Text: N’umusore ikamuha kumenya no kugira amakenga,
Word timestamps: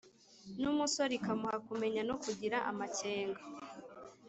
N’umusore 0.61 1.11
ikamuha 1.19 1.57
kumenya 1.67 2.01
no 2.09 2.15
kugira 2.23 2.57
amakenga, 2.71 3.41